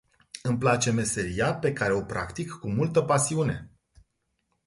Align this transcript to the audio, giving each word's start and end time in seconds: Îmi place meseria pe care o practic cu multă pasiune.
Îmi 0.43 0.57
place 0.57 0.91
meseria 0.91 1.53
pe 1.55 1.73
care 1.73 1.93
o 1.93 2.01
practic 2.01 2.51
cu 2.51 2.69
multă 2.69 3.01
pasiune. 3.01 3.71